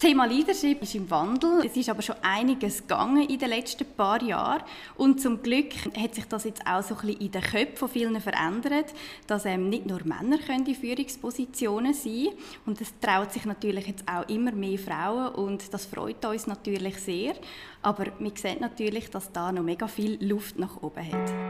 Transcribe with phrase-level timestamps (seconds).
[0.00, 1.60] Thema Leadership ist im Wandel.
[1.62, 4.62] Es ist aber schon einiges gegangen in den letzten paar Jahren.
[4.96, 7.88] Und zum Glück hat sich das jetzt auch so ein bisschen in den Köpfen von
[7.90, 8.94] vielen verändert,
[9.26, 12.38] dass ähm, nicht nur Männer können in Führungspositionen sein können.
[12.64, 16.96] Und es traut sich natürlich jetzt auch immer mehr Frauen und das freut uns natürlich
[16.96, 17.34] sehr.
[17.82, 21.49] Aber wir sehen natürlich, dass da noch mega viel Luft nach oben hat.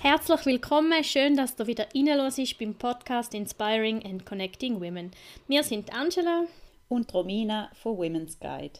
[0.00, 5.10] Herzlich willkommen, schön, dass du wieder reinlässt beim Podcast Inspiring and Connecting Women.
[5.48, 6.44] Wir sind Angela
[6.88, 8.78] und Romina von Women's Guide.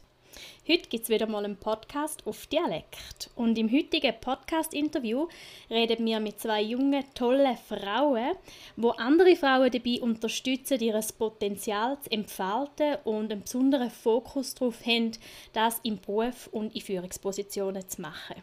[0.68, 3.30] Heute gibt es wieder mal einen Podcast auf Dialekt.
[3.34, 5.26] Und im heutigen Podcast-Interview
[5.68, 8.36] reden wir mit zwei jungen, tollen Frauen,
[8.76, 15.10] wo andere Frauen dabei unterstützen, ihr Potenzial zu entfalten und einen besonderen Fokus darauf haben,
[15.52, 18.36] das im Beruf und in Führungspositionen zu machen.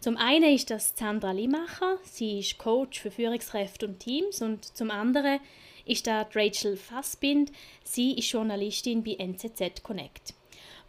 [0.00, 4.92] Zum einen ist das Sandra Limacher, sie ist Coach für Führungskräfte und Teams und zum
[4.92, 5.40] anderen
[5.86, 7.50] ist da Rachel Fassbind,
[7.82, 10.34] sie ist Journalistin bei NZZ Connect.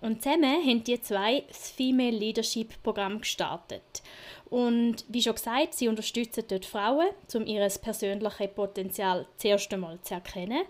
[0.01, 3.81] Und zusammen haben die zwei das Female Leadership Programm gestartet.
[4.49, 10.13] Und wie schon gesagt, sie unterstützen dort Frauen, um ihr persönliches Potenzial zuerst einmal zu
[10.13, 10.63] erkennen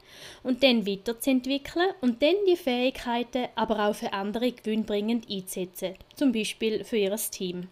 [0.44, 6.84] und dann weiterzuentwickeln und dann die Fähigkeiten aber auch für andere gewinnbringend einzusetzen, zum Beispiel
[6.84, 7.68] für ihr Team.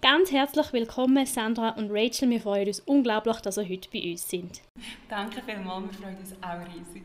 [0.00, 2.30] Ganz herzlich willkommen, Sandra und Rachel.
[2.30, 4.62] Wir freuen uns unglaublich, dass ihr heute bei uns sind.
[5.08, 7.04] Danke vielmals, wir freuen uns auch riesig.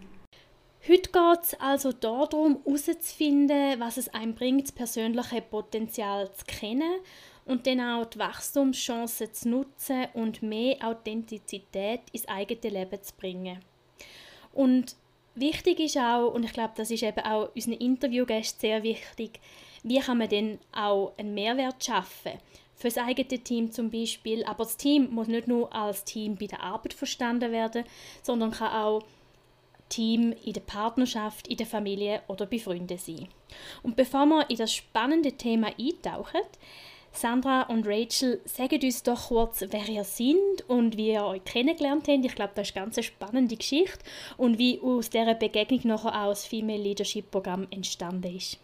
[0.88, 7.02] Heute geht es also darum, herauszufinden, was es einem bringt, das persönliche Potenzial zu kennen
[7.46, 13.60] und dann auch die Wachstumschancen zu nutzen und mehr Authentizität ins eigene Leben zu bringen.
[14.54, 14.96] Und
[15.36, 19.40] wichtig ist auch, und ich glaube, das ist eben auch unseren Interviewgästen sehr wichtig,
[19.84, 22.40] wie kann man denn auch einen Mehrwert schaffen?
[22.80, 24.44] für das eigene Team zum Beispiel.
[24.46, 27.84] Aber das Team muss nicht nur als Team bei der Arbeit verstanden werden,
[28.24, 29.04] sondern kann auch
[29.90, 33.28] Team in der Partnerschaft, in der Familie oder bei Freunden sein.
[33.84, 36.42] Und bevor wir in das spannende Thema eintauchen,
[37.12, 42.08] Sandra und Rachel, sagt uns doch kurz, wer ihr seid und wie ihr euch kennengelernt
[42.08, 42.24] habt.
[42.24, 44.06] Ich glaube, das ist eine ganz spannende Geschichte
[44.38, 48.60] und wie aus dieser Begegnung nachher auch das Female Leadership Programm entstanden ist.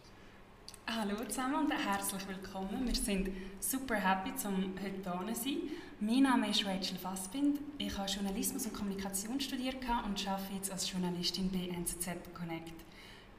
[0.87, 2.85] Hallo zusammen und herzlich willkommen.
[2.85, 5.57] Wir sind super happy, um heute hier zu sein.
[5.99, 7.59] Mein Name ist Rachel Fassbind.
[7.79, 12.75] Ich habe Journalismus und Kommunikation studiert und arbeite jetzt als Journalistin bei NZZ Connect.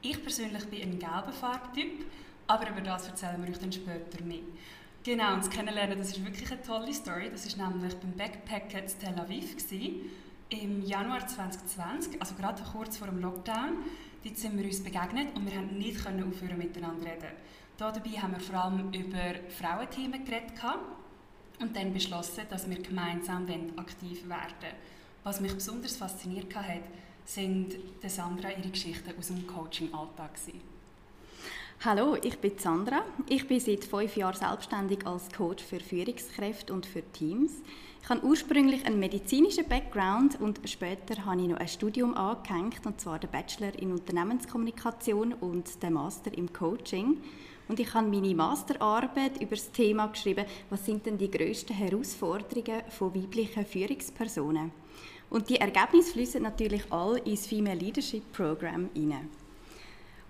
[0.01, 2.05] Ich persönlich bin ein gelber Farbtyp,
[2.47, 4.43] aber über das erzählen wir euch dann später mehr.
[5.05, 7.29] Genau, und das Kennenlernen, das ist wirklich eine tolle Story.
[7.31, 10.11] Das war nämlich beim Backpacken in Tel Aviv gewesen,
[10.49, 13.77] im Januar 2020, also gerade kurz vor dem Lockdown.
[14.27, 17.31] Dort sind wir uns begegnet und wir haben nicht aufhören miteinander reden.
[17.77, 20.51] Dabei haben wir vor allem über Frauenthemen geredet
[21.61, 24.75] und dann beschlossen, dass wir gemeinsam aktiv werden.
[25.23, 26.81] Was mich besonders fasziniert hat,
[27.23, 30.31] sind Sandra ihre Geschichten aus dem Coaching-Alltag.
[31.85, 33.03] Hallo, ich bin Sandra.
[33.29, 37.61] Ich bin seit fünf Jahren selbstständig als Coach für Führungskräfte und für Teams.
[38.07, 43.01] Ich habe ursprünglich einen medizinischen Background und später habe ich noch ein Studium angehängt, und
[43.01, 47.17] zwar den Bachelor in Unternehmenskommunikation und den Master im Coaching.
[47.67, 52.83] Und ich habe meine Masterarbeit über das Thema geschrieben, was sind denn die grössten Herausforderungen
[52.87, 54.71] von weiblichen Führungspersonen.
[55.29, 59.27] Und die Ergebnisse fließen natürlich alle ins Female Leadership Program hinein.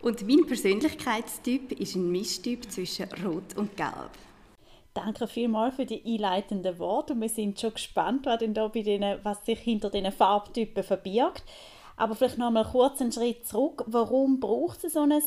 [0.02, 4.18] Und mein Persönlichkeitstyp ist ein Mischtyp zwischen Rot und Gelb.
[4.97, 8.82] Danke vielmals für die einleitenden Worte und wir sind schon gespannt, was, denn da bei
[8.82, 11.44] denen, was sich hinter diesen Farbtypen verbirgt.
[11.97, 13.84] Aber vielleicht noch mal kurz einen Schritt zurück.
[13.85, 15.22] Warum braucht es so ein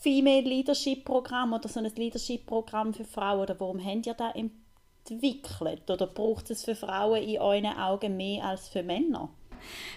[0.00, 3.42] Female Leadership Programm oder so ein Leadership Programm für Frauen?
[3.42, 5.88] Oder warum habt ihr das entwickelt?
[5.88, 9.28] Oder braucht es für Frauen in euren Augen mehr als für Männer?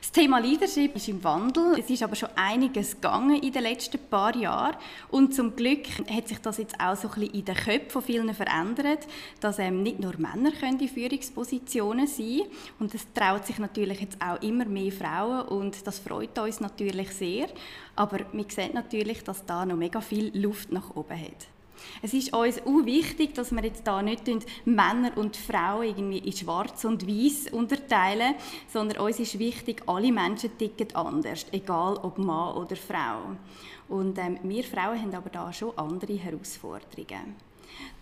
[0.01, 1.79] Das Thema Leadership ist im Wandel.
[1.79, 4.75] Es ist aber schon einiges gegangen in den letzten paar Jahren.
[5.09, 8.01] Und zum Glück hat sich das jetzt auch so ein bisschen in den Köpfen von
[8.01, 9.07] vielen verändert,
[9.39, 12.51] dass ähm, nicht nur Männer können in Führungspositionen sein können.
[12.79, 17.11] Und es traut sich natürlich jetzt auch immer mehr Frauen und das freut uns natürlich
[17.11, 17.47] sehr.
[17.95, 21.54] Aber wir sehen natürlich, dass da noch mega viel Luft nach oben hat.
[22.01, 24.27] Es ist uns auch wichtig, dass wir jetzt da nicht
[24.65, 28.35] Männer und Frauen irgendwie in Schwarz und Weiß unterteilen,
[28.71, 33.35] sondern uns ist wichtig, alle Menschen ticken anders, egal ob Mann oder Frau.
[33.87, 37.35] Und ähm, wir Frauen haben aber da schon andere Herausforderungen.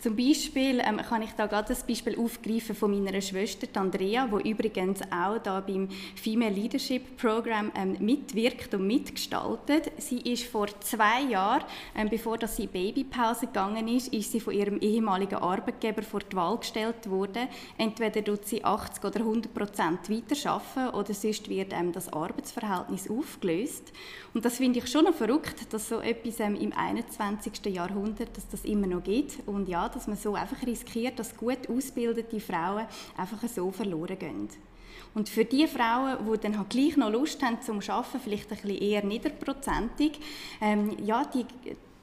[0.04, 4.38] Zum Beispiel ähm, kann ich da gerade das Beispiel aufgreifen von meiner Schwester Andrea, wo
[4.38, 9.92] übrigens auch da beim Female Leadership Program ähm, mitwirkt und mitgestaltet.
[10.00, 11.64] Sie ist vor zwei Jahren,
[11.96, 16.36] ähm, bevor dass sie Babypause gegangen ist, ist sie von ihrem ehemaligen Arbeitgeber vor die
[16.36, 17.48] Wahl gestellt worden.
[17.78, 23.94] Entweder tut sie 80 oder 100 Prozent weiterarbeiten oder sonst wird ähm, das Arbeitsverhältnis aufgelöst.
[24.34, 27.66] Und das finde ich schon noch verrückt, dass so etwas ähm, im 21.
[27.68, 29.38] Jahrhundert, dass das immer noch gibt.
[29.46, 32.86] Und ja, dass man so einfach riskiert, dass gut ausgebildete Frauen
[33.18, 34.50] einfach so verloren gehen.
[35.14, 38.58] Und für die Frauen, die dann halt gleich noch Lust haben zum Arbeiten, vielleicht ein
[38.58, 40.20] bisschen eher niederprozentig,
[40.60, 41.46] ähm, ja, die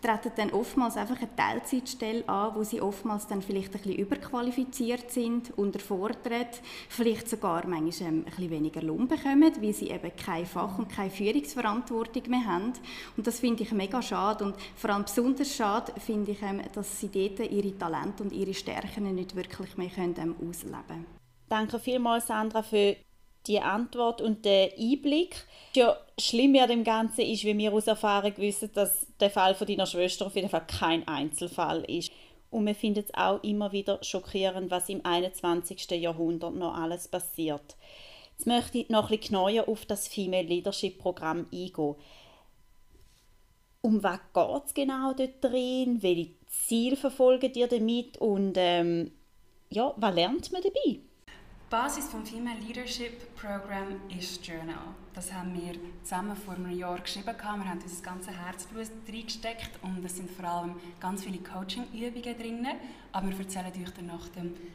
[0.00, 5.10] treten dann oftmals einfach eine Teilzeitstelle an, wo sie oftmals dann vielleicht ein bisschen überqualifiziert
[5.10, 10.46] sind, unterfordert, vielleicht sogar manchmal ähm, ein bisschen weniger Lohn bekommen, weil sie eben kein
[10.46, 12.72] Fach- und keine Führungsverantwortung mehr haben.
[13.16, 17.00] Und das finde ich mega schade und vor allem besonders schade finde ich, ähm, dass
[17.00, 21.06] sie dort ihre Talente und ihre Stärken nicht wirklich mehr ähm, ausleben können.
[21.48, 22.96] Danke vielmals, Sandra, für
[23.46, 25.46] die Antwort und den Einblick.
[25.74, 29.66] Ja, schlimm an dem Ganzen ist, wie wir aus Erfahrung wissen, dass der Fall von
[29.66, 32.12] deiner Schwester auf jeden Fall kein Einzelfall ist.
[32.50, 35.90] Und wir finden es auch immer wieder schockierend, was im 21.
[35.92, 37.76] Jahrhundert noch alles passiert.
[38.36, 41.94] Jetzt möchte ich noch bisschen genauer auf das Female Leadership Programm eingehen.
[43.82, 46.02] Um was geht es genau dort drin?
[46.02, 48.18] Welche Ziele verfolgt ihr damit?
[48.18, 49.12] Und ähm,
[49.70, 51.00] ja, was lernt man dabei?
[51.70, 54.92] Die Basis des Female Leadership Program ist Journal.
[55.14, 57.26] Das haben wir zusammen vor einem Jahr geschrieben.
[57.26, 62.66] Wir haben unser ganzes Herzblut reingesteckt und es sind vor allem ganz viele Coaching-Übungen drin.
[63.12, 64.26] Aber wir erzählen euch danach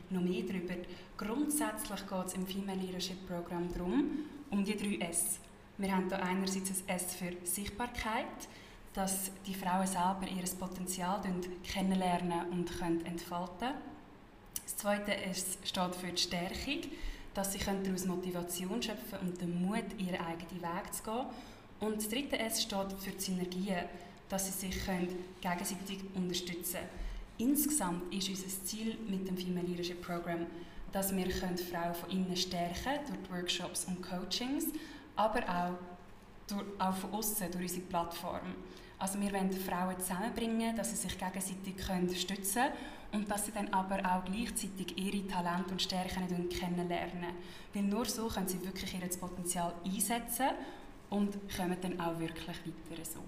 [0.10, 0.76] noch mehr darüber.
[1.18, 4.20] Grundsätzlich geht es im Female Leadership Program darum,
[4.50, 5.40] um die drei S.
[5.78, 8.48] Wir haben hier einerseits ein S für Sichtbarkeit,
[8.94, 11.22] dass die Frauen selber ihr Potenzial
[11.62, 12.72] kennenlernen und
[13.06, 13.95] entfalten können
[14.66, 16.90] das Zweite ist, steht für die Stärkung,
[17.34, 21.26] dass sie daraus Motivation schöpfen und den Mut, ihren eigenen Weg zu gehen.
[21.80, 23.86] Und das Dritte S steht für die Synergien,
[24.28, 24.84] dass sie sich
[25.42, 27.06] gegenseitig unterstützen können.
[27.38, 30.48] Insgesamt ist unser Ziel mit dem Female Leadership Program,
[30.92, 34.68] dass wir Frauen von innen stärken durch Workshops und Coachings,
[35.16, 35.78] aber auch,
[36.48, 38.56] durch, auch von außen durch unsere Plattform.
[38.98, 42.74] Also wir wollen Frauen zusammenbringen, dass sie sich gegenseitig stützen können
[43.16, 47.34] und dass sie dann aber auch gleichzeitig ihre Talente und Stärken kennenlernen.
[47.74, 50.50] Weil nur so können sie wirklich ihr Potenzial einsetzen
[51.10, 53.22] und kommen dann auch wirklich weiter so.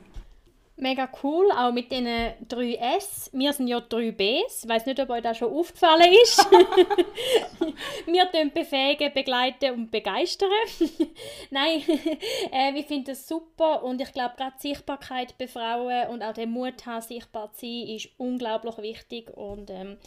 [0.80, 3.32] Mega cool, auch mit diesen drei S.
[3.34, 4.64] Wir sind ja drei Bs.
[4.64, 6.38] Ich weiß nicht, ob euch das schon aufgefallen ist.
[8.06, 10.52] wir befähigen, begleiten und begeistern.
[11.50, 11.82] Nein,
[12.52, 16.46] äh, ich finde das super und ich glaube, gerade Sichtbarkeit bei Frauen und auch der
[16.46, 19.36] Mut haben, sichtbar zu sein, ist unglaublich wichtig.
[19.36, 19.98] Und ähm,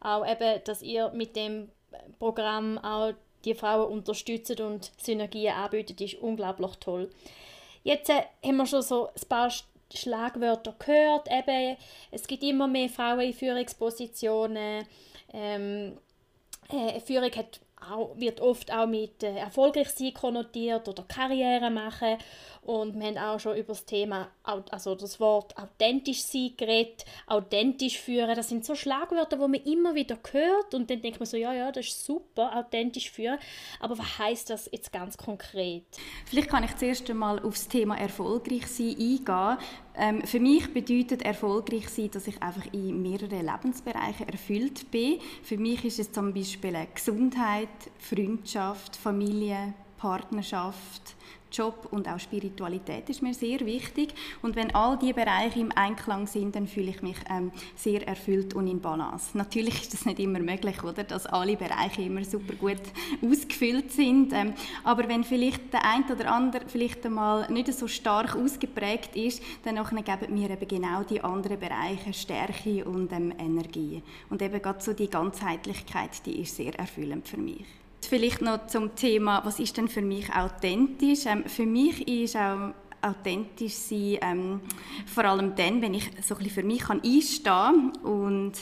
[0.00, 1.72] auch eben, dass ihr mit dem
[2.20, 7.10] Programm auch die Frauen unterstützt und Synergien anbietet, ist unglaublich toll.
[7.82, 9.50] Jetzt äh, haben wir schon so ein paar
[9.94, 11.28] Schlagwörter gehört.
[11.30, 11.76] Eben,
[12.10, 14.86] es gibt immer mehr Frauen in Führungspositionen.
[15.32, 15.98] Ähm,
[16.68, 22.18] äh, Führung hat auch, wird oft auch mit äh, erfolgreich sein konnotiert oder Karriere machen.
[22.62, 27.98] Und wir haben auch schon über das Thema, also das Wort authentisch sein geredet, authentisch
[27.98, 28.36] führen.
[28.36, 31.54] Das sind so Schlagwörter, die man immer wieder hört und dann denkt man so, ja,
[31.54, 33.38] ja, das ist super, authentisch führen.
[33.80, 35.84] Aber was heißt das jetzt ganz konkret?
[36.26, 39.58] Vielleicht kann ich zuerst einmal auf das Thema erfolgreich sein eingehen.
[39.96, 45.18] Ähm, für mich bedeutet erfolgreich sein, dass ich einfach in mehreren Lebensbereichen erfüllt bin.
[45.42, 47.68] Für mich ist es zum Beispiel Gesundheit,
[47.98, 51.16] Freundschaft, Familie, Partnerschaft,
[51.52, 54.14] Job und auch Spiritualität ist mir sehr wichtig.
[54.42, 58.54] Und wenn all diese Bereiche im Einklang sind, dann fühle ich mich ähm, sehr erfüllt
[58.54, 59.36] und in Balance.
[59.36, 62.82] Natürlich ist das nicht immer möglich, oder, dass alle Bereiche immer super gut
[63.22, 64.32] ausgefüllt sind.
[64.32, 64.54] Ähm,
[64.84, 69.76] aber wenn vielleicht der eine oder andere vielleicht einmal nicht so stark ausgeprägt ist, dann
[69.76, 74.02] geben mir eben genau die anderen Bereiche Stärke und ähm, Energie.
[74.28, 77.66] Und eben gerade so die Ganzheitlichkeit, die ist sehr erfüllend für mich.
[78.08, 81.26] Vielleicht noch zum Thema, was ist denn für mich authentisch?
[81.26, 84.60] Ähm, für mich ist auch authentisch sein, ähm,
[85.06, 88.52] vor allem dann, wenn ich so ein für mich kann einstehen und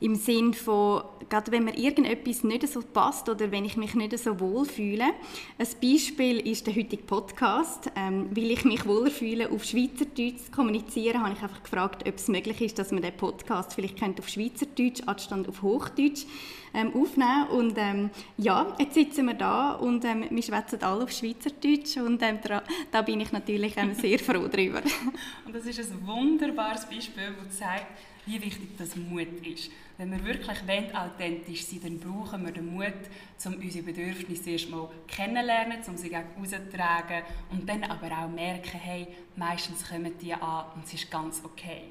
[0.00, 4.18] im Sinn von, gerade wenn mir irgendetwas nicht so passt oder wenn ich mich nicht
[4.18, 5.04] so wohl fühle.
[5.58, 7.90] Ein Beispiel ist der heutige Podcast.
[7.96, 12.16] Ähm, weil ich mich wohler fühle, auf Schweizerdeutsch zu kommunizieren, habe ich einfach gefragt, ob
[12.16, 16.26] es möglich ist, dass man den Podcast vielleicht auf Schweizerdeutsch anstatt auf Hochdeutsch
[16.74, 21.12] ähm, aufnehmen Und ähm, ja, jetzt sitzen wir da und ähm, wir schwätzen alle auf
[21.12, 24.82] Schweizerdeutsch und ähm, da, da, bin ich natürlich ähm, sehr froh darüber.
[25.46, 27.86] und das ist ein wunderbares Beispiel, das zeigt,
[28.26, 29.70] wie wichtig das Mut ist.
[29.96, 32.94] Wenn wir wirklich wollen, authentisch sein dann brauchen wir den Mut,
[33.44, 39.06] um unsere Bedürfnisse erstmal kennenzulernen, um sie gegen rauszutragen und dann aber auch merken, hey,
[39.36, 41.82] meistens kommen die an und es ist ganz okay.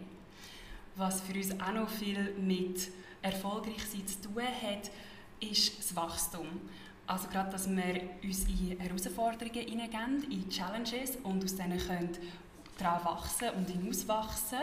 [0.96, 2.90] Was für uns auch noch viel mit
[3.24, 4.92] erfolgreich sein zu tun hat,
[5.40, 6.48] ist das Wachstum.
[7.08, 12.18] Also gerade, dass wir uns in Herausforderungen hineingeben, in Challenges und aus denen können
[12.78, 14.60] daran wachsen und hinauswachsen.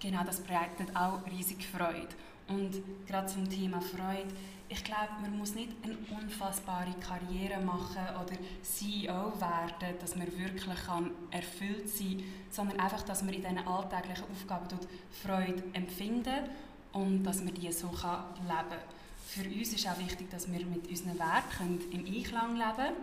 [0.00, 2.08] Genau, das bereitet auch riesig Freude.
[2.48, 4.34] Und gerade zum Thema Freude,
[4.68, 10.84] ich glaube, man muss nicht eine unfassbare Karriere machen oder CEO werden, dass man wirklich
[10.86, 14.78] kann erfüllt sein kann, sondern einfach, dass man in diesen alltäglichen Aufgaben
[15.22, 16.48] Freude empfinden
[16.92, 18.78] und dass man die so kann leben kann.
[19.26, 22.96] Für uns ist auch wichtig, dass wir mit unseren Werten im Einklang leben können.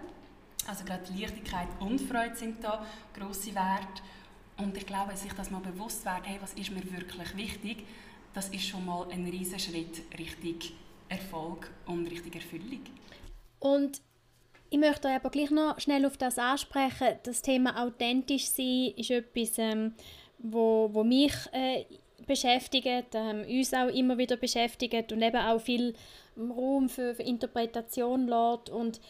[0.67, 4.03] Also gerade Leichtigkeit und Freude sind da grosse Werte.
[4.57, 7.85] Und ich glaube, sich das mal bewusst wird, hey, was ist mir wirklich wichtig,
[8.33, 10.59] das ist schon mal ein riesiger Schritt Richtung
[11.07, 12.81] Erfolg und Richtung Erfüllung.
[13.59, 14.01] Und
[14.69, 17.17] ich möchte aber gleich noch schnell auf das ansprechen.
[17.23, 19.93] Das Thema authentisch sein ist etwas, ähm,
[20.37, 21.85] wo, wo mich äh,
[22.29, 25.95] beschäftigt, ähm, uns auch immer wieder beschäftigt und eben auch viel
[26.37, 28.69] Raum für, für Interpretation lässt.
[28.69, 29.01] Und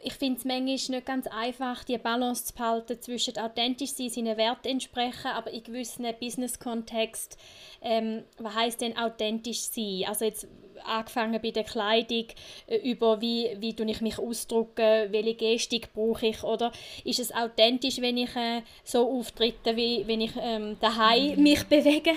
[0.00, 4.36] ich finde es manchmal nicht ganz einfach, die Balance zu behalten zwischen authentisch sein, seinen
[4.36, 7.38] Wert entsprechen, aber in gewissen Business-Kontext,
[7.80, 10.04] ähm, was heißt denn authentisch sein?
[10.06, 10.46] Also jetzt
[10.84, 12.26] angefangen bei der Kleidung,
[12.66, 16.72] äh, über wie, wie ich mich ausdrücke, welche Gestik brauche ich, oder
[17.04, 21.42] ist es authentisch, wenn ich äh, so auftrete, wie wenn ich ähm, daheim mhm.
[21.42, 22.12] mich bewege,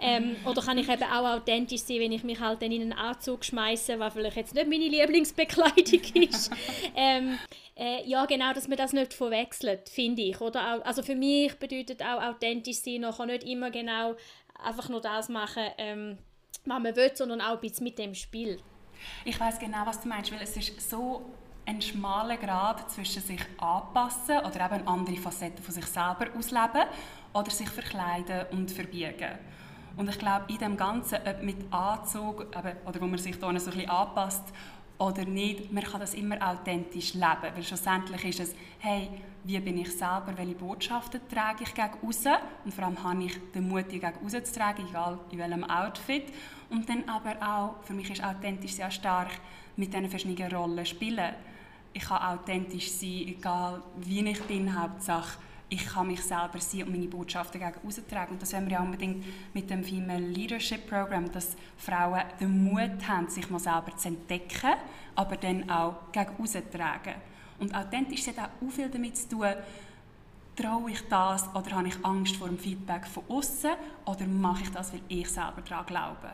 [0.00, 2.92] ähm, oder kann ich eben auch authentisch sein, wenn ich mich halt dann in einen
[2.92, 6.50] Anzug schmeiße, was vielleicht jetzt nicht meine Lieblingsbekleidung ist.
[6.96, 7.38] ähm,
[7.76, 10.40] äh, ja, genau, dass man das nicht verwechselt, finde ich.
[10.40, 10.86] Oder?
[10.86, 14.14] Also für mich bedeutet auch authentisch sein nachher nicht immer genau
[14.62, 16.18] einfach nur das machen, ähm,
[16.54, 18.60] was man will, sondern auch ein bisschen mit dem Spiel.
[19.24, 21.22] Ich weiß genau, was du meinst, weil es ist so
[21.66, 26.84] ein schmaler Grad zwischen sich anpassen oder eben andere Facetten von sich selber ausleben
[27.32, 29.38] oder sich verkleiden und verbiegen.
[29.96, 33.46] Und ich glaube, in dem Ganzen, ob mit Anzug eben, oder wo man sich da
[33.46, 34.44] so ein bisschen anpasst
[34.98, 39.08] oder nicht, man kann das immer authentisch leben, weil schlussendlich ist es, hey,
[39.42, 42.24] wie bin ich selber, welche Botschaften trage ich gegen raus
[42.64, 46.32] und vor allem habe ich den Mut, die gegen zu tragen, egal in welchem Outfit.
[46.70, 49.30] Und dann aber auch, für mich ist authentisch sehr stark,
[49.76, 51.34] mit diesen verschiedenen Rollen spielen.
[51.92, 56.92] Ich kann authentisch sein, egal wie ich bin, Hauptsache ich kann mich selber sein und
[56.92, 58.32] meine Botschaften gegen austragen.
[58.32, 63.08] Und das wollen wir ja unbedingt mit dem Female Leadership Program, dass Frauen den Mut
[63.08, 64.74] haben, sich mal selber zu entdecken,
[65.14, 67.14] aber dann auch gegen austragen.
[67.58, 69.54] Und authentisch hat auch viel damit zu tun,
[70.56, 73.72] traue ich das oder habe ich Angst vor dem Feedback von außen
[74.04, 76.30] oder mache ich das, weil ich selber daran glaube.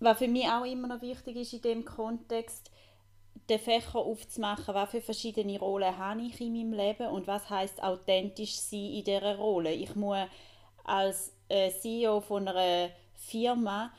[0.00, 2.70] Was für mich auch immer noch wichtig ist in dem Kontext,
[3.48, 7.82] den Fächer aufzumachen, was für verschiedene Rollen habe ich in meinem Leben und was heißt
[7.82, 9.72] authentisch sein in dieser Rolle.
[9.72, 10.26] Ich muss
[10.84, 13.92] als äh, CEO von einer Firma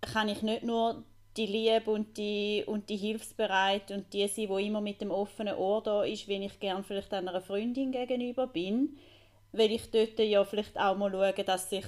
[0.00, 1.04] kann ich nicht nur
[1.36, 5.56] die Liebe und die, und die Hilfsbereit und die sein, die immer mit dem offenen
[5.56, 8.96] Ohr da ist, wenn ich gerne vielleicht einer Freundin gegenüber bin,
[9.52, 11.84] weil ich dort ja vielleicht auch mal schaue, dass sich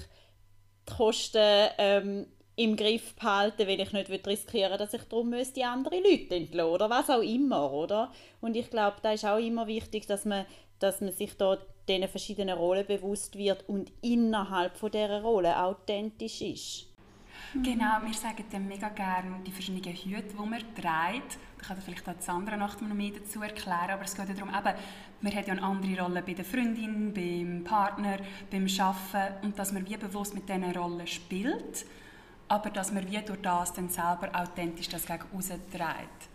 [0.88, 2.26] die Kosten ähm,
[2.59, 6.91] im Griff behalten, weil ich nicht riskieren dass ich darum die andere Leute entlassen oder
[6.91, 8.12] was auch immer, oder?
[8.41, 10.45] Und ich glaube, da ist auch immer wichtig, dass man,
[10.81, 11.57] dass man sich da
[11.88, 16.87] diesen verschiedenen Rollen bewusst wird und innerhalb von dieser Rolle authentisch ist.
[17.55, 21.38] Genau, wir sagen dann mega gerne die verschiedenen Hüte, die man trägt.
[21.59, 24.50] Da kann vielleicht auch das andere noch mehr dazu erklären, aber es geht ja darum,
[24.50, 24.79] eben,
[25.21, 28.19] man hat ja eine andere Rolle bei der Freundin, beim Partner,
[28.50, 31.87] beim Arbeiten und dass man wie bewusst mit diesen Rollen spielt
[32.49, 35.21] aber dass man wie durch das dann selber authentisch das gegen
[35.71, 36.28] trägt.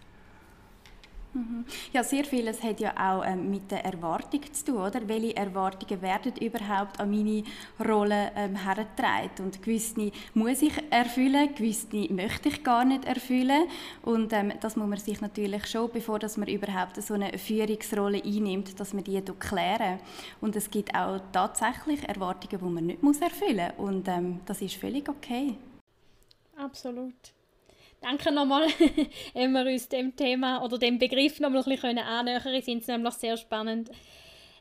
[1.34, 1.66] Mhm.
[1.92, 5.08] Ja, sehr vieles hat ja auch ähm, mit der Erwartung zu tun, oder?
[5.08, 7.44] Welche Erwartungen werden überhaupt an meine
[7.84, 9.46] Rolle ähm, hergetragen?
[9.46, 13.64] Und gewisse muss ich erfüllen, gewisse möchte ich gar nicht erfüllen.
[14.04, 18.22] Und ähm, das muss man sich natürlich schon, bevor dass man überhaupt so eine Führungsrolle
[18.24, 20.00] einnimmt, dass man die klären.
[20.40, 23.90] Und es gibt auch tatsächlich Erwartungen, die man nicht erfüllen muss.
[23.90, 25.56] Und ähm, das ist völlig okay.
[26.58, 27.14] Absolut.
[28.02, 28.68] danke nochmal,
[29.36, 32.62] haben wir uns dem Thema oder dem Begriff noch ein bisschen annähern können.
[32.62, 33.90] Finde es nämlich sehr spannend.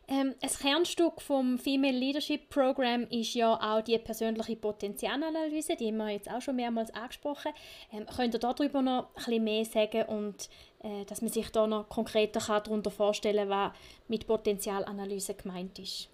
[0.08, 5.98] Ähm, ein Kernstück vom Female Leadership Program ist ja auch die persönliche Potenzialanalyse, die haben
[5.98, 7.52] wir jetzt auch schon mehrmals angesprochen.
[7.92, 10.50] Ähm, könnt ihr darüber noch ein bisschen mehr sagen und
[10.82, 16.08] äh, dass man sich da noch konkreter darunter vorstellen kann, was mit Potenzialanalyse gemeint ist?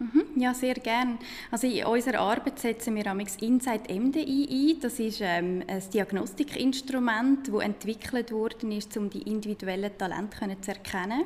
[0.00, 1.18] Mhm, ja, sehr gern.
[1.50, 4.80] Also in unserer Arbeit setzen wir amix Inside MDI ein.
[4.80, 11.24] Das ist ähm, ein Diagnostikinstrument, das entwickelt worden ist, um die individuellen Talente zu erkennen.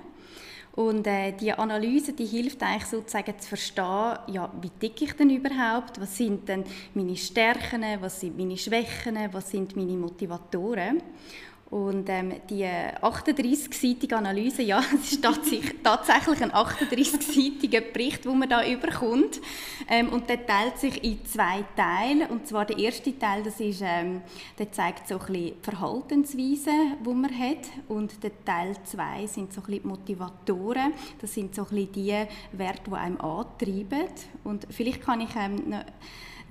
[0.75, 5.29] Und äh, die Analyse, die hilft eigentlich sozusagen zu verstehen, ja, wie dick ich denn
[5.29, 6.65] überhaupt, was sind denn
[6.95, 11.03] meine Stärken, was sind meine Schwächen, was sind meine Motivatoren.
[11.73, 15.25] Und ähm, die 38-seitige Analyse, ja, es ist
[15.83, 19.41] tatsächlich ein 38-seitiger Bericht, den man da überkommt.
[19.89, 22.29] Ähm, und der teilt sich in zwei Teile.
[22.29, 24.21] Und zwar der erste Teil, das ist, ähm,
[24.59, 27.65] der zeigt so ein bisschen Verhaltensweisen, die man hat.
[27.89, 30.93] Und der Teil 2 sind so ein bisschen Motivatoren.
[31.23, 34.09] Das sind so ein bisschen die Werte, die einem antreiben.
[34.45, 35.85] Und vielleicht kann ich ähm, noch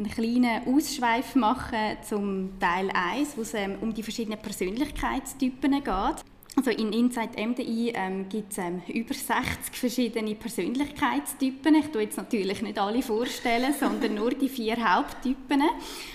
[0.01, 6.25] einen kleinen Ausschweif machen zum Teil 1, wo es ähm, um die verschiedenen Persönlichkeitstypen geht.
[6.53, 11.75] Also in Inside MDI ähm, gibt es ähm, über 60 verschiedene Persönlichkeitstypen.
[11.75, 15.63] Ich tue jetzt natürlich nicht alle vorstellen, sondern nur die vier Haupttypen.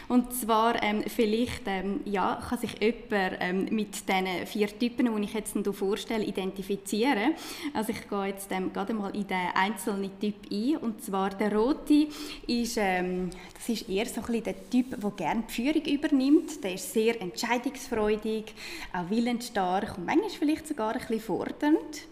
[0.09, 5.25] Und zwar ähm, vielleicht ähm, ja, kann sich jemand ähm, mit diesen vier Typen, die
[5.25, 7.35] ich jetzt hier vorstelle, identifizieren.
[7.73, 10.77] Also ich gehe jetzt ähm, gerade mal in den einzelnen Typ ein.
[10.77, 12.09] Und zwar der rote
[12.47, 16.63] ist, das ist eher so ein bisschen der Typ, der gerne die Führung übernimmt.
[16.63, 18.55] Der ist sehr entscheidungsfreudig,
[18.93, 22.07] auch willensstark und manchmal vielleicht sogar ein bisschen fordernd.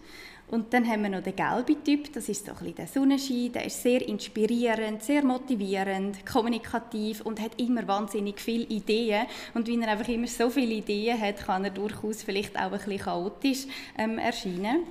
[0.47, 3.51] Und dann haben wir noch den gelben Typ, das ist so ein bisschen der Sonnenschein,
[3.51, 9.25] der ist sehr inspirierend, sehr motivierend, kommunikativ und hat immer wahnsinnig viele Ideen.
[9.55, 12.71] Und weil er einfach immer so viele Ideen hat, kann er durchaus vielleicht auch ein
[12.71, 13.65] bisschen chaotisch
[13.97, 14.83] ähm, erscheinen.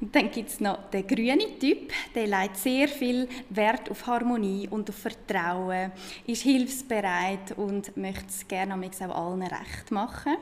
[0.00, 4.68] Und dann gibt es noch den grünen Typ, der legt sehr viel Wert auf Harmonie
[4.70, 5.92] und auf Vertrauen,
[6.26, 10.36] ist hilfsbereit und möchte es gerne auch allen recht machen.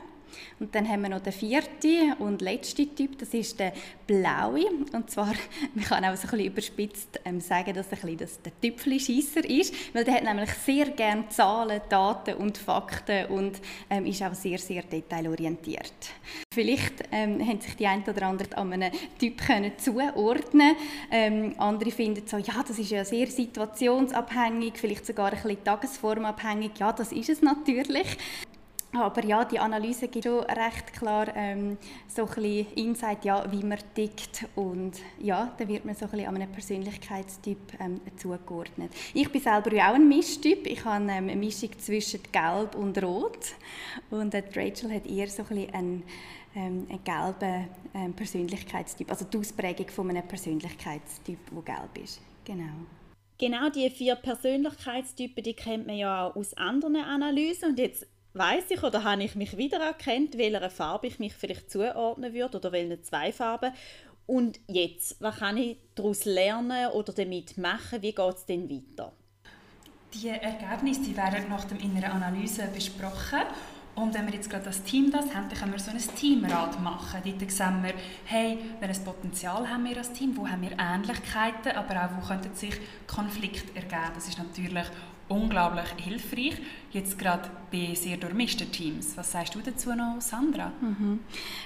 [0.59, 3.73] Und dann haben wir noch den vierten und letzten Typ, das ist der
[4.07, 4.65] blaue.
[4.91, 5.33] Und zwar,
[5.75, 9.49] man kann auch so ein bisschen überspitzt ähm, sagen, dass er ein bisschen das der
[9.49, 14.33] ist, weil der hat nämlich sehr gerne Zahlen, Daten und Fakten und ähm, ist auch
[14.33, 15.93] sehr, sehr detailorientiert.
[16.53, 20.75] Vielleicht ähm, haben sich die einen oder anderen an einen Typ können zuordnen
[21.11, 26.71] ähm, Andere finden so, ja, das ist ja sehr situationsabhängig, vielleicht sogar ein bisschen tagesformabhängig.
[26.79, 28.17] Ja, das ist es natürlich.
[28.93, 31.77] Aber ja, die Analyse gibt schon recht klar ähm,
[32.07, 36.11] so ein bisschen Insight, ja, wie man tickt und ja, da wird man so ein
[36.11, 38.91] bisschen an einem Persönlichkeitstyp ähm, zugeordnet.
[39.15, 40.67] Ich bin selber ja auch ein Mischtyp.
[40.67, 43.55] Ich habe ähm, eine Mischung zwischen Gelb und Rot
[44.11, 46.03] und äh, Rachel hat eher so ein bisschen einen,
[46.55, 52.21] ähm, einen gelben ähm, Persönlichkeitstyp, also die Ausprägung von einem Persönlichkeitstyp, wo gelb ist.
[52.45, 52.85] Genau.
[53.39, 58.65] Genau die vier Persönlichkeitstypen, die kennt man ja auch aus anderen Analysen und jetzt weiß
[58.69, 63.03] ich oder habe ich mich wiedererkannt, welcher Farbe ich mich vielleicht zuordnen würde oder welchen
[63.03, 63.71] zwei Farben.
[64.25, 68.01] Und jetzt, was kann ich daraus lernen oder damit machen?
[68.01, 69.11] Wie geht es denn weiter?
[70.13, 73.41] Die Ergebnisse die werden nach der inneren Analyse besprochen.
[73.95, 76.81] Und wenn wir jetzt gerade das Team das haben, dann können wir so ein Teamrat
[76.81, 77.21] machen.
[77.23, 77.93] Dort sehen wir,
[78.25, 82.55] hey, welches Potenzial haben wir als Team, wo haben wir Ähnlichkeiten, aber auch wo könnten
[82.55, 82.73] sich
[83.05, 84.13] Konflikte ergeben.
[84.15, 84.85] Das ist natürlich
[85.29, 86.55] unglaublich hilfreich,
[86.91, 89.17] jetzt gerade bei sehr durchmischten Teams.
[89.17, 90.71] Was sagst du dazu noch, Sandra?
[90.81, 91.19] Mhm.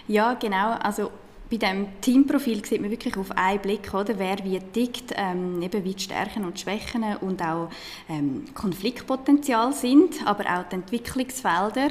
[0.08, 0.74] Ja, genau.
[0.74, 1.12] Also
[1.50, 5.84] bei diesem Teamprofil sieht man wirklich auf einen Blick, oder, wer wie tickt, ähm, eben
[5.84, 7.70] wie die Stärken und Schwächen und auch
[8.10, 11.90] ähm, Konfliktpotenzial sind, aber auch die Entwicklungsfelder.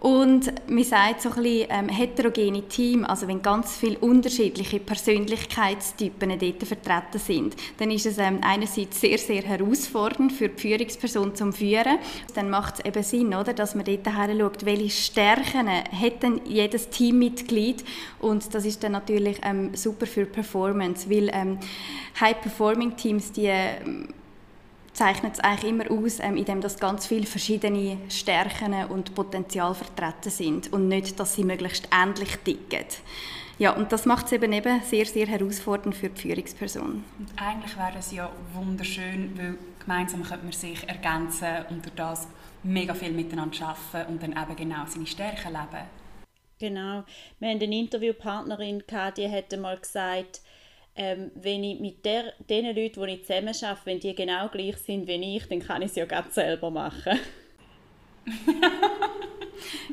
[0.00, 6.38] Und man sagt so ein bisschen ähm, heterogene Team, also wenn ganz viele unterschiedliche Persönlichkeitstypen
[6.38, 11.54] dort vertreten sind, dann ist es ähm, einerseits sehr, sehr herausfordernd für die Führungsperson zum
[11.54, 11.98] Führen.
[12.34, 16.90] Dann macht es eben Sinn, oder, dass man dort schaut, welche Stärken hat denn jedes
[16.90, 17.82] Teammitglied
[18.20, 21.58] und das ist dann natürlich ähm, super für Performance, weil ähm,
[22.20, 24.08] High-Performing-Teams, die ähm,
[24.94, 30.30] zeichnet es eigentlich immer aus, ähm, indem dass ganz viele verschiedene Stärken und Potenzial vertreten
[30.30, 32.86] sind und nicht, dass sie möglichst ähnlich ticken.
[33.58, 37.04] Ja, und das macht es eben, eben sehr, sehr herausfordernd für die Führungsperson.
[37.18, 42.26] Und eigentlich wäre es ja wunderschön, weil gemeinsam könnte man sich ergänzen und durch das
[42.64, 45.84] mega viel miteinander arbeiten und dann eben genau seine Stärken leben.
[46.58, 47.04] Genau.
[47.38, 48.82] Wir hatten eine Interviewpartnerin,
[49.16, 50.40] die hat mal gesagt,
[50.96, 54.76] ähm, wenn ich mit der, den Leuten, die ich zusammen arbeite, wenn die genau gleich
[54.78, 57.18] sind wie ich, dann kann ich es ja ganz selber machen.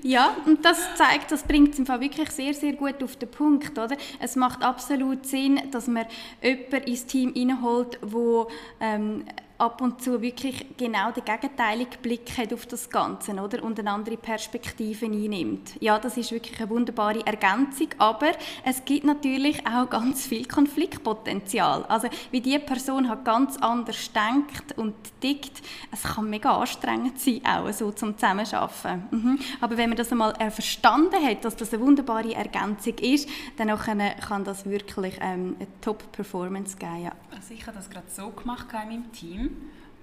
[0.04, 3.30] Ja, und das zeigt, das bringt es im Fall wirklich sehr, sehr gut auf den
[3.30, 3.96] Punkt, oder?
[4.20, 6.06] Es macht absolut Sinn, dass man
[6.42, 7.58] jemanden ins Team
[8.02, 8.48] wo
[8.80, 9.26] ähm,
[9.62, 13.64] ab und zu wirklich genau den gegenteiligen Blick hat auf das Ganze oder?
[13.64, 15.76] und eine andere Perspektive einnimmt.
[15.80, 18.32] Ja, das ist wirklich eine wunderbare Ergänzung, aber
[18.66, 21.86] es gibt natürlich auch ganz viel Konfliktpotenzial.
[21.88, 27.42] Also wie die Person halt ganz anders denkt und tickt, es kann mega anstrengend sein,
[27.46, 29.08] auch so zum Zusammenarbeiten.
[29.12, 29.40] Mhm.
[29.60, 34.44] Aber wenn man das einmal verstanden hat, dass das eine wunderbare Ergänzung ist, dann kann
[34.44, 37.04] das wirklich ähm, eine Top-Performance geben.
[37.04, 37.12] Ja.
[37.30, 39.51] Also ich habe das gerade so gemacht in meinem Team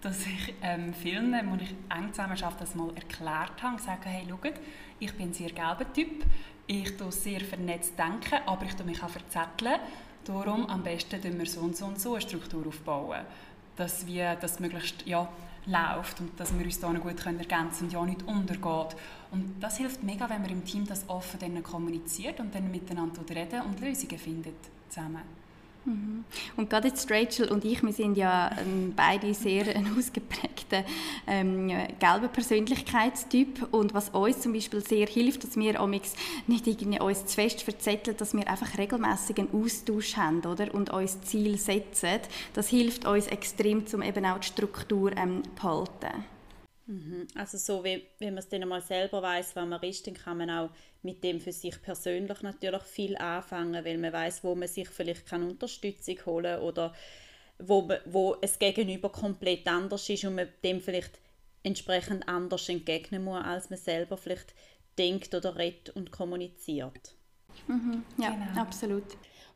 [0.00, 4.26] dass ich ähm, vielen, die ich eng zusammen arbeite, das mal erklärt habe und hey,
[4.28, 4.54] schaut,
[5.00, 6.24] ich bin ein sehr gelber Typ,
[6.66, 9.80] ich denke sehr vernetzt, denken, aber ich mich auch verzetteln.
[10.24, 13.24] Darum am besten wir so und so und so eine Struktur aufbauen,
[13.76, 15.28] dass wir das möglichst ja,
[15.66, 18.96] läuft und dass wir uns da gut können ergänzen und ja nicht untergeht.
[19.30, 23.22] Und das hilft mega, wenn man im Team das offen dann kommuniziert und dann miteinander
[23.28, 24.56] reden und Lösungen findet
[24.88, 25.22] zusammen.
[25.88, 26.24] Mhm.
[26.56, 28.50] Und gerade jetzt Rachel und ich, wir sind ja
[28.94, 30.84] beide sehr ein ausgeprägter
[31.26, 35.80] ähm, gelber Persönlichkeitstyp und was uns zum Beispiel sehr hilft, dass wir
[36.46, 40.74] nicht irgendwie uns zu fest verzetteln, dass wir einfach regelmäßig einen Austausch haben oder?
[40.74, 42.20] und uns Ziel setzen,
[42.52, 46.24] das hilft uns extrem, um eben auch die Struktur ähm, behalten.
[46.88, 47.28] Mhm.
[47.34, 50.38] Also so, wie, wenn man es dann mal selber weiß, was man ist, dann kann
[50.38, 50.70] man auch
[51.02, 55.26] mit dem für sich persönlich natürlich viel anfangen, weil man weiß, wo man sich vielleicht
[55.26, 56.94] kann Unterstützung holen oder
[57.58, 61.20] wo, man, wo es gegenüber komplett anders ist und man dem vielleicht
[61.62, 64.54] entsprechend anders entgegnen muss, als man selber vielleicht
[64.96, 67.14] denkt oder redet und kommuniziert.
[67.66, 68.02] Mhm.
[68.16, 68.60] Ja, genau.
[68.62, 69.04] absolut.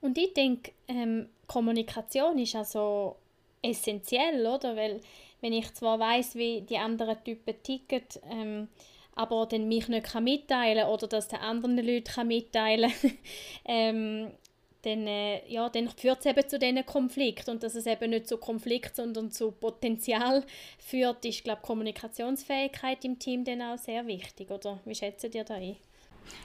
[0.03, 3.17] Und ich denke, ähm, Kommunikation ist also
[3.63, 4.77] essentiell, oder?
[4.77, 5.01] Weil
[5.43, 8.69] wenn ich zwar weiß, wie die anderen Typen ticken, ähm,
[9.15, 12.91] aber dann mich nicht kann mitteilen oder dass der anderen Leute kann mitteilen
[13.67, 14.31] ähm,
[14.83, 18.27] dann, äh, ja, dann führt es eben zu diesen Konflikt und dass es eben nicht
[18.27, 20.45] zu Konflikt, sondern zu Potenzial
[20.79, 25.55] führt, ist, glaube Kommunikationsfähigkeit im Team dann auch sehr wichtig, oder wie schätzt ihr da
[25.55, 25.77] ein?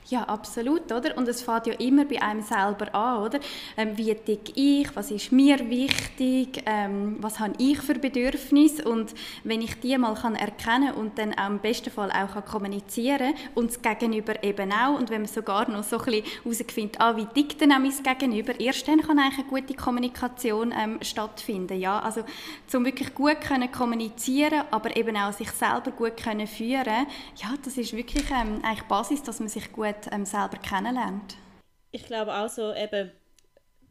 [0.09, 1.17] Ja, absolut, oder?
[1.17, 3.39] Und es fängt ja immer bei einem selber an, oder?
[3.75, 9.13] Ähm, wie dick ich, was ist mir wichtig, ähm, was habe ich für Bedürfnisse und
[9.43, 13.33] wenn ich die mal kann erkennen und dann auch im besten Fall auch kann kommunizieren
[13.53, 17.17] und das Gegenüber eben auch und wenn man sogar noch so ein bisschen herausfindet, ah,
[17.17, 21.81] wie dick denn auch mein Gegenüber, erst dann kann eigentlich eine gute Kommunikation ähm, stattfinden,
[21.81, 21.99] ja?
[21.99, 22.23] Also,
[22.67, 27.77] zum wirklich gut können kommunizieren, aber eben auch sich selber gut können führen, ja, das
[27.77, 31.36] ist wirklich ähm, eigentlich Basis, dass man sich sich gut ähm, selber kennenlernt.
[31.91, 33.12] Ich glaube auch eben,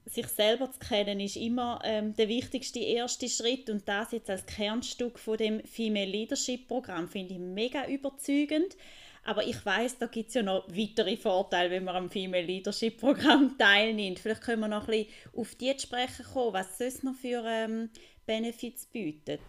[0.05, 4.47] sich selber zu kennen ist immer ähm, der wichtigste erste Schritt und das jetzt als
[4.47, 8.77] Kernstück von dem Female Leadership Programm finde ich mega überzeugend.
[9.25, 13.01] Aber ich weiß, da gibt es ja noch weitere Vorteile, wenn man am Female Leadership
[13.01, 14.21] Programm teilnimmt.
[14.21, 17.91] Vielleicht können wir noch ein bisschen auf die sprechen kommen, was es noch für ähm,
[18.25, 19.41] Benefits bietet.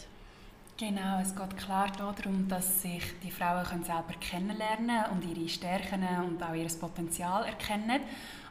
[0.79, 6.43] Genau, es geht klar darum, dass sich die Frauen selber kennenlernen und ihre Stärken und
[6.43, 8.01] auch ihr Potenzial erkennen,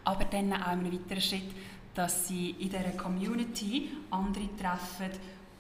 [0.03, 1.55] aber dann auch in einem weiteren Schritt,
[1.95, 5.17] dass sie in dieser Community andere treffen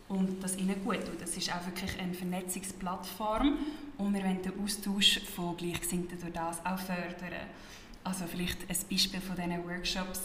[0.08, 1.22] und das ihnen gut tut.
[1.22, 3.58] Das ist auch wirklich eine Vernetzungsplattform
[3.98, 7.46] und wir wollen den Austausch von Gleichgesinnten durch das auch fördern.
[8.02, 10.22] Also vielleicht ein Beispiel von diesen Workshops,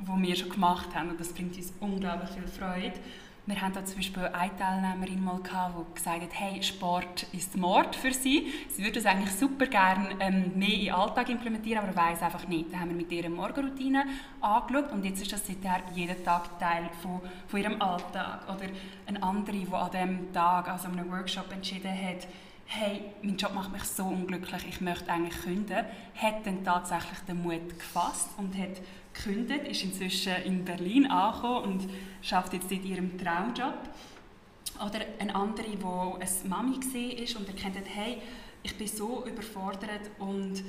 [0.00, 2.92] die wir schon gemacht haben und das bringt uns unglaublich viel Freude
[3.44, 7.56] wir haben da zum Beispiel eine Teilnehmerin mal gehabt, die gesagt hat, hey, Sport ist
[7.56, 8.52] Mord für sie.
[8.68, 12.46] Sie würde es eigentlich super gerne ähm, mehr in den Alltag implementieren, aber weiß einfach
[12.46, 12.72] nicht.
[12.72, 14.04] Da haben wir mit ihrer Morgenroutine
[14.40, 18.48] angeschaut und jetzt ist das seither jeden Tag Teil von, von ihrem Alltag.
[18.48, 18.68] Oder
[19.06, 22.28] eine andere, die an diesem Tag, also an einem Workshop entschieden hat,
[22.66, 25.84] hey, mein Job macht mich so unglücklich, ich möchte eigentlich kündigen,
[26.16, 28.80] hat dann tatsächlich den Mut gefasst und hat
[29.12, 31.88] gekündigt, ist inzwischen in Berlin angekommen und
[32.22, 33.78] schafft jetzt dort ihrem Traumjob.
[34.84, 38.18] Oder eine andere, die eine Mami war und erkennt hey,
[38.62, 40.62] ich bin so überfordert und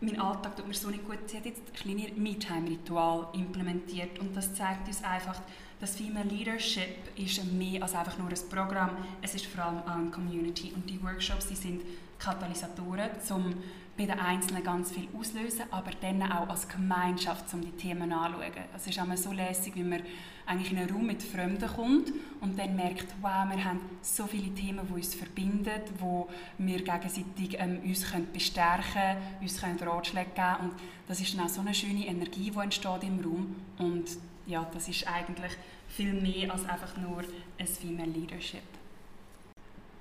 [0.00, 1.18] mein Alltag tut mir so nicht gut.
[1.26, 5.40] Sie hat jetzt ein kleines Me-Time-Ritual implementiert und das zeigt uns einfach,
[5.80, 8.90] dass Female Leadership ist mehr als einfach nur ein Programm,
[9.22, 11.82] es ist vor allem eine Community und die Workshops die sind
[12.18, 13.54] Katalysatoren, um
[13.98, 18.52] bei den Einzelnen ganz viel auslösen, aber dann auch als Gemeinschaft, um die Themen anzuschauen.
[18.76, 20.02] Es ist immer so lässig, wenn man
[20.46, 24.54] eigentlich in einen Raum mit Fremden kommt und dann merkt, wow, wir haben so viele
[24.54, 30.56] Themen, die uns verbinden, wo wir gegenseitig ähm, uns können bestärken können, uns Ratschläge geben
[30.62, 30.72] und
[31.08, 34.06] das ist dann auch so eine schöne Energie, die entsteht im Raum und
[34.46, 35.52] ja, das ist eigentlich
[35.88, 37.24] viel mehr als einfach nur
[37.58, 38.77] ein Female Leadership.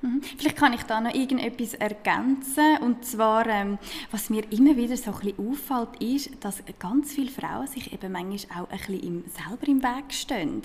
[0.02, 0.22] Mhm.
[0.38, 2.78] Vielleicht kann ich da noch irgendetwas ergänzen.
[2.82, 3.80] Und zwar, ähm,
[4.12, 8.12] was mir immer wieder so ein bisschen auffällt, ist, dass ganz viele Frauen sich eben
[8.12, 10.62] manchmal auch ein bisschen im, selber im Weg stehen.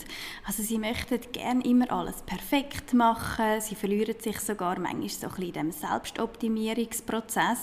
[0.46, 3.60] Also sie möchten gerne immer alles perfekt machen.
[3.60, 7.58] Sie verlieren sich sogar manchmal so ein bisschen in diesem Selbstoptimierungsprozess.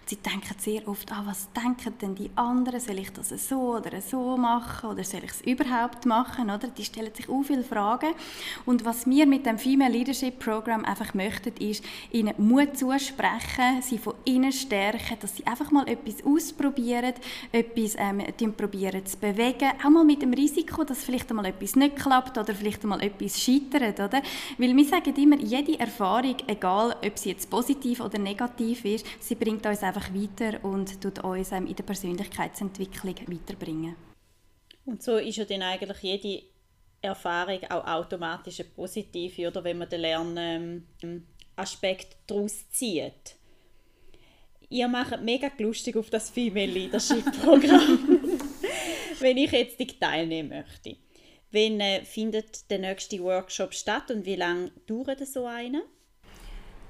[0.00, 2.80] Und sie denken sehr oft, ah, was denken denn die anderen?
[2.80, 4.90] Soll ich das so oder so machen?
[4.90, 6.50] Oder soll ich es überhaupt machen?
[6.50, 6.68] Oder?
[6.68, 8.14] Die stellen sich auch viele Fragen.
[8.66, 13.98] Und was wir mit dem Female Leadership Program einfach möchten, ist, ihnen Mut zusprechen, sie
[13.98, 17.14] von innen stärken, dass sie einfach mal etwas ausprobieren,
[17.52, 18.22] etwas ähm,
[18.56, 22.54] probieren zu bewegen, auch mal mit dem Risiko, dass vielleicht einmal etwas nicht klappt oder
[22.54, 24.22] vielleicht einmal etwas scheitert, oder?
[24.58, 29.34] Weil wir sagen immer, jede Erfahrung, egal ob sie jetzt positiv oder negativ ist, sie
[29.34, 33.96] bringt uns einfach weiter und tut uns ähm, in der Persönlichkeitsentwicklung weiterbringen.
[34.86, 36.53] Und so ist ja dann eigentlich jede
[37.04, 43.36] Erfahrung auch automatisch eine positive, oder wenn man den Lernaspekt daraus zieht.
[44.68, 47.98] Ihr macht mega lustig auf das Female Leadership Programm,
[49.20, 50.96] wenn ich jetzt teilnehmen möchte.
[51.52, 55.82] Wann äh, findet der nächste Workshop statt und wie lange dauert so einer?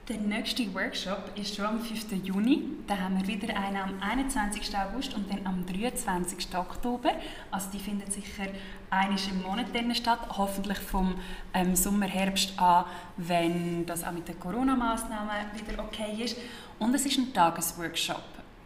[0.06, 2.26] Der nächste Workshop ist schon am 5.
[2.26, 2.62] Juni.
[2.86, 4.76] Da haben wir wieder einen am 21.
[4.76, 6.54] August und dann am 23.
[6.58, 7.12] Oktober.
[7.50, 8.48] Also die finden sicher
[8.90, 11.14] einmal im Monat statt, hoffentlich vom
[11.54, 12.84] ähm, Sommer, Herbst an,
[13.16, 16.36] wenn das auch mit den Corona-Massnahmen wieder okay ist.
[16.78, 18.24] Und es ist ein Tagesworkshop.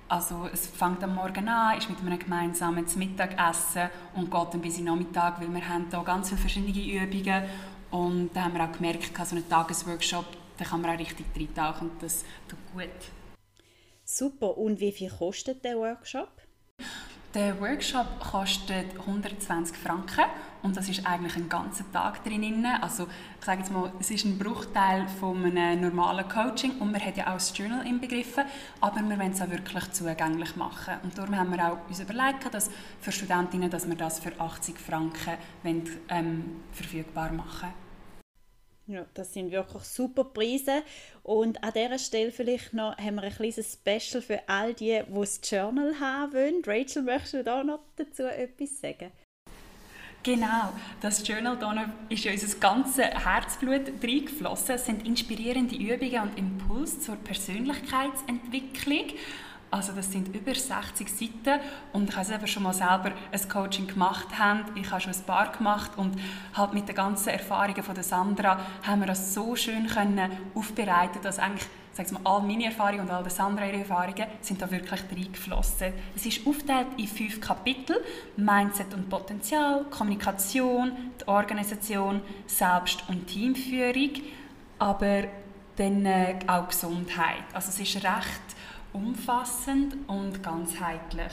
[0.09, 4.79] Also es fängt am Morgen an, ist mit einem gemeinsamen Mittagessen und geht dann bis
[4.79, 7.44] in Nachmittag, weil wir haben hier ganz viele verschiedene Übungen
[7.92, 10.27] und da haben wir auch gemerkt, so ein Tagesworkshop
[10.58, 12.88] dann kann man auch richtig reintauchen und das tut gut.
[14.04, 14.56] Super.
[14.56, 16.30] Und wie viel kostet der Workshop?
[17.34, 20.24] Der Workshop kostet 120 Franken
[20.62, 22.66] und das ist eigentlich ein ganzer Tag drin.
[22.80, 23.06] Also
[23.38, 27.14] ich sage jetzt mal, es ist ein Bruchteil von einem normalen Coaching und wir haben
[27.14, 28.44] ja auch das Journal inbegriffen,
[28.80, 30.94] aber wir wollen es auch wirklich zugänglich machen.
[31.02, 34.78] Und darum haben wir auch uns überlegt, dass für Studentinnen, dass wir das für 80
[34.78, 37.68] Franken wollen, ähm, verfügbar machen
[38.88, 40.83] ja, das sind wirklich super Preise.
[41.22, 45.14] Und an dieser Stelle vielleicht noch haben wir ein kleines Special für all die, die
[45.14, 46.62] das Journal haben wollen.
[46.66, 49.12] Rachel, möchtest du da noch dazu etwas sagen?
[50.22, 54.74] Genau, das Journal da ist ja unser ganzes Herzblut reingeflossen.
[54.74, 59.05] Es sind inspirierende Übungen und Impulse zur Persönlichkeitsentwicklung.
[59.70, 61.61] Also das sind über 60 Seiten
[61.92, 64.64] und ich habe selber schon mal selber ein Coaching gemacht haben.
[64.74, 66.16] Ich habe schon ein paar gemacht und
[66.54, 71.20] halt mit den ganzen Erfahrungen von der Sandra haben wir das so schön können aufbereiten,
[71.22, 71.66] dass eigentlich
[72.12, 75.92] mal, all meine Erfahrungen und all der Sandra ihre Erfahrungen sind da wirklich reingeflossen.
[76.14, 78.02] Es ist aufgeteilt in fünf Kapitel:
[78.37, 84.12] Mindset und Potenzial, Kommunikation, die Organisation, Selbst- und Teamführung,
[84.78, 85.24] aber
[85.76, 87.44] dann äh, auch Gesundheit.
[87.52, 88.57] Also es ist recht
[88.92, 91.33] umfassend und ganzheitlich.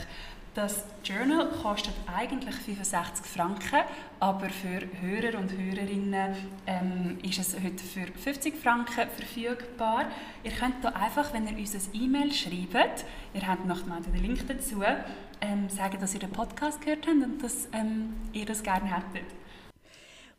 [0.55, 3.81] Das Journal kostet eigentlich 65 Franken,
[4.21, 6.33] aber für Hörer und Hörerinnen
[6.65, 10.05] ähm, ist es heute für 50 Franken verfügbar.
[10.45, 14.15] Ihr könnt da einfach, wenn ihr uns ein E-Mail schreibt, ihr habt noch mal den
[14.15, 14.81] Link dazu,
[15.41, 19.25] ähm, sagen, dass ihr den Podcast gehört habt und dass ähm, ihr das gerne hättet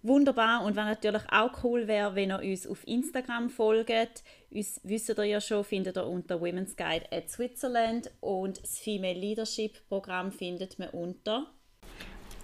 [0.06, 0.64] wunderbar.
[0.64, 4.22] Und was natürlich auch cool wäre, wenn ihr uns auf Instagram folgt.
[4.56, 8.10] Uns wisst ihr ja schon, findet ihr unter Women's Guide at Switzerland.
[8.20, 11.46] Und das Female Leadership Programm findet man unter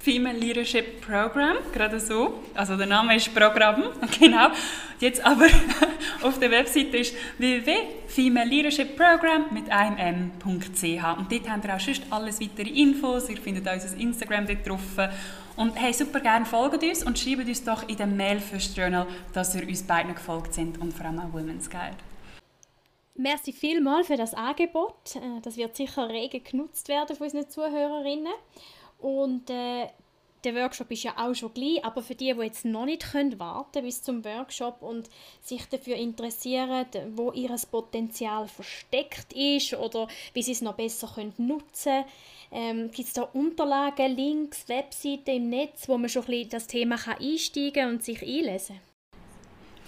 [0.03, 2.43] Female Leadership Program, gerade so.
[2.55, 3.85] Also der Name ist Programm,
[4.19, 4.49] genau.
[4.99, 5.47] Jetzt aber
[6.23, 12.41] auf der Webseite ist www.femaleleadershipprogram mit einem m.ch und dort habt ihr auch sonst alles
[12.41, 14.81] weitere Infos, ihr findet unser Instagram dort drauf
[15.55, 19.07] und hey, super gerne folgt uns und schreibt uns doch in dem Mail fürs Journal,
[19.33, 21.95] dass ihr uns beiden gefolgt sind und vor allem auch Women's Guide.
[23.15, 25.15] Merci vielmals für das Angebot.
[25.15, 28.33] Äh, das wird sicher rege genutzt werden von unseren Zuhörerinnen.
[29.03, 29.89] Und äh,
[30.45, 33.39] der Workshop ist ja auch schon gleich, aber für die, die jetzt noch nicht können
[33.39, 35.09] warten bis zum Workshop und
[35.41, 41.33] sich dafür interessieren, wo ihr Potenzial versteckt ist oder wie sie es noch besser können
[41.39, 42.05] nutzen können,
[42.51, 46.67] ähm, gibt es da Unterlagen, Links, Webseiten im Netz, wo man schon ein bisschen das
[46.67, 48.81] Thema kann einsteigen und sich einlesen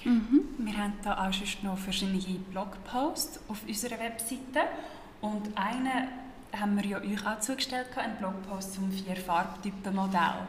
[0.05, 0.49] mhm.
[0.59, 4.69] Wir haben da auch schon noch verschiedene Blogposts auf unserer Webseite
[5.21, 6.09] und eine
[6.61, 10.47] haben wir ja euch auch zugestellt, einen Blogpost zum Vier-Farbtypen-Modell.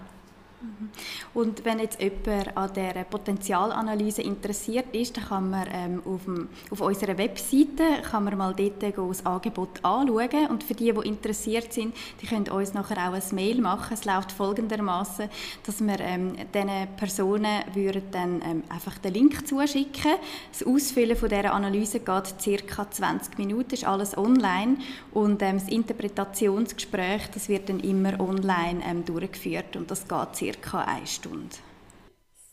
[1.34, 6.50] Und wenn jetzt jemand an dieser Potenzialanalyse interessiert ist, dann kann man ähm, auf, dem,
[6.72, 10.48] auf unserer Webseite kann man mal dort das Angebot anschauen.
[10.50, 13.94] Und für die, die interessiert sind, die können uns nachher auch ein Mail machen.
[13.94, 15.30] Es läuft folgendermaßen,
[15.66, 20.14] dass wir ähm, diesen Personen würden dann ähm, einfach den Link zuschicken.
[20.52, 22.90] Das Ausfüllen von dieser Analyse geht ca.
[22.90, 24.78] 20 Minuten, ist alles online
[25.12, 30.55] und ähm, das Interpretationsgespräch, das wird dann immer online ähm, durchgeführt und das geht circa
[30.74, 31.56] eine Stunde.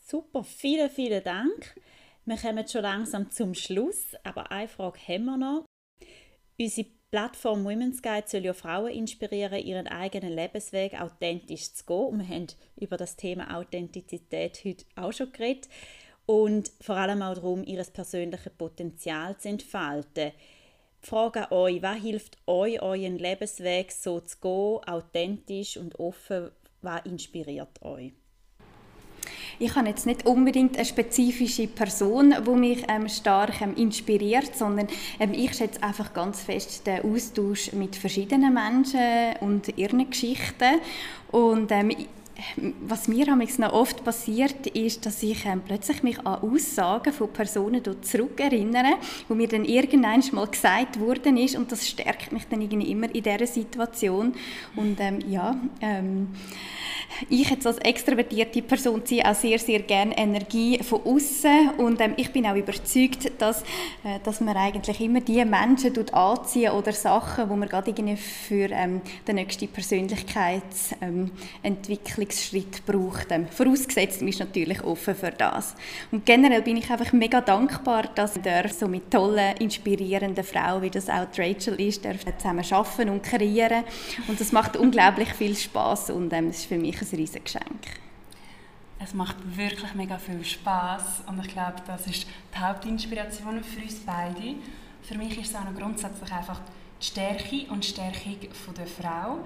[0.05, 1.75] Super, vielen, vielen Dank.
[2.25, 5.65] Wir kommen schon langsam zum Schluss, aber eine Frage haben wir noch.
[6.59, 12.05] Unsere Plattform Women's Guide soll ja Frauen inspirieren, ihren eigenen Lebensweg authentisch zu gehen.
[12.05, 15.69] Und wir haben über das Thema Authentizität heute auch schon geredet.
[16.25, 20.31] Und vor allem auch darum, ihr persönliches Potenzial zu entfalten.
[21.03, 26.51] Die Frage an euch, was hilft euch, euren Lebensweg so zu gehen, authentisch und offen
[26.83, 28.13] was inspiriert euch?
[29.59, 34.87] Ich habe jetzt nicht unbedingt eine spezifische Person, die mich ähm, stark ähm, inspiriert, sondern
[35.19, 40.79] ähm, ich schätze einfach ganz fest den Austausch mit verschiedenen Menschen und ihren Geschichten.
[41.31, 41.91] Und ähm,
[42.81, 47.81] was mir noch oft passiert, ist, dass ich ähm, plötzlich mich an Aussagen von Personen
[48.01, 52.91] zurückerinnere, wo mir dann irgendwann mal gesagt worden ist und das stärkt mich dann irgendwie
[52.91, 54.33] immer in dieser Situation.
[54.75, 56.29] Und ähm, ja, ähm,
[57.29, 62.13] ich jetzt als extrovertierte Person ziehe auch sehr, sehr gerne Energie von außen und ähm,
[62.17, 63.61] ich bin auch überzeugt, dass,
[64.03, 68.69] äh, dass man eigentlich immer die Menschen anziehen oder Sachen, wo man gerade irgendwie für
[68.71, 73.31] ähm, den nächsten Persönlichkeitsentwicklungsschritt ähm, braucht.
[73.31, 75.75] Ähm, vorausgesetzt, man ist natürlich offen für das.
[76.11, 80.89] Und generell bin ich einfach mega dankbar, dass ich so mit tollen, inspirierenden Frauen, wie
[80.89, 82.03] das auch Rachel ist,
[82.37, 83.83] zusammen arbeiten und kreieren
[84.27, 88.03] und das macht unglaublich viel Spaß und ähm, es ist für mich ein riesiges Geschenk.
[88.99, 93.99] Es macht wirklich mega viel Spaß und ich glaube, das ist die Hauptinspiration für uns
[94.05, 94.55] beide.
[95.01, 96.61] Für mich ist es auch noch grundsätzlich einfach
[97.01, 98.37] die Stärke und Stärkung
[98.77, 99.39] der Frau.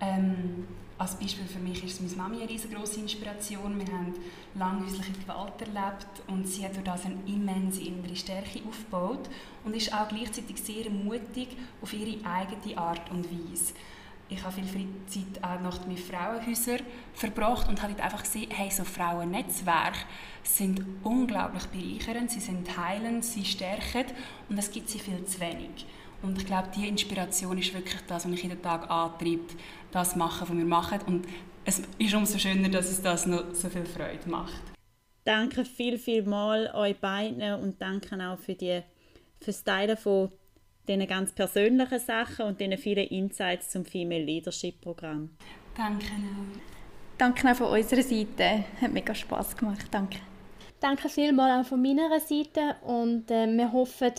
[0.00, 0.66] Ähm,
[1.02, 3.76] als Beispiel für mich ist meine Mami eine riesengroße Inspiration.
[3.76, 4.14] Wir haben
[4.54, 9.28] lange häusliche Gewalt erlebt und sie hat durch das eine immense innere Stärke aufgebaut
[9.64, 13.74] und ist auch gleichzeitig sehr mutig auf ihre eigene Art und Weise
[14.32, 16.80] ich habe viel Freizeit auch nach mit Frauenhäusern
[17.14, 19.98] verbracht und habe einfach gesehen, hey, so Frauennetzwerke
[20.42, 24.06] sind unglaublich bereichernd, sie sind heilend, sie stärken
[24.48, 25.86] und es gibt sie viel zu wenig.
[26.22, 29.56] Und ich glaube, diese Inspiration ist wirklich das, was mich jeden Tag antreibt,
[29.90, 31.00] das zu machen, was wir machen.
[31.06, 31.26] Und
[31.64, 34.62] es ist umso schöner, dass es das noch so viel Freude macht.
[35.24, 38.82] Danke viel, viel mal euch beiden und danke auch für die
[39.40, 40.30] fürs Teilen von
[40.88, 45.30] diesen ganz persönlichen Sachen und diesen vielen Insights zum Female Leadership Programm.
[45.76, 46.60] Danke auch.
[47.18, 48.64] Danke auch von unserer Seite.
[48.80, 49.86] Hat mega Spass gemacht.
[49.90, 50.18] Danke.
[50.82, 54.14] Danke vielmals auch von meiner Seite und äh, wir hoffen,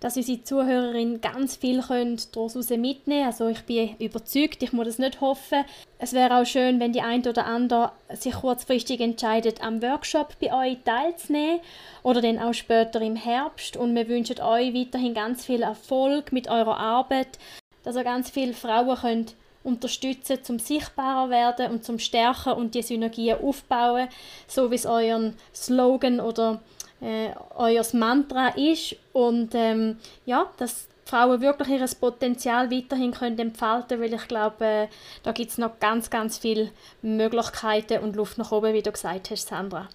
[0.00, 3.26] dass unsere Zuhörerinnen ganz viel daraus mitnehmen können.
[3.26, 5.66] Also ich bin überzeugt, ich muss das nicht hoffen.
[5.98, 10.54] Es wäre auch schön, wenn die ein oder andere sich kurzfristig entscheidet, am Workshop bei
[10.54, 11.60] euch teilzunehmen
[12.02, 13.76] oder dann auch später im Herbst.
[13.76, 17.38] Und wir wünschen euch weiterhin ganz viel Erfolg mit eurer Arbeit,
[17.82, 19.34] dass ihr ganz viele Frauen könnt
[19.66, 24.08] unterstützen, zum sichtbarer werden und zum stärker und die Synergien aufbauen,
[24.46, 26.60] so wie es euer Slogan oder
[27.00, 34.00] äh, euer Mantra ist und ähm, ja, dass Frauen wirklich ihr Potenzial weiterhin können entfalten
[34.00, 34.88] weil ich glaube, äh,
[35.22, 36.70] da gibt es noch ganz, ganz viele
[37.02, 39.88] Möglichkeiten und Luft nach oben, wie du gesagt hast, Sandra.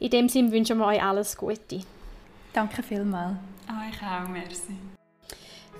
[0.00, 1.80] In dem Sinne wünschen wir euch alles Gute.
[2.52, 3.36] Danke vielmals.
[3.68, 4.97] Euch auch, merci.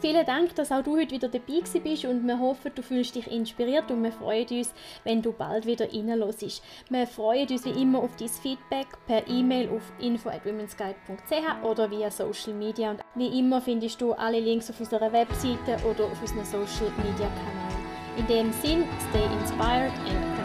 [0.01, 3.27] Vielen Dank, dass auch du heute wieder dabei bist und wir hoffen, du fühlst dich
[3.27, 6.63] inspiriert und wir freuen uns, wenn du bald wieder reinlässt.
[6.89, 12.55] Wir freuen uns wie immer auf dein Feedback per E-Mail auf info@womensguide.ch oder via Social
[12.55, 16.93] Media und wie immer findest du alle Links auf unserer Webseite oder auf unseren Social
[16.99, 17.79] Media Kanälen.
[18.19, 20.38] In dem Sinn, stay inspired and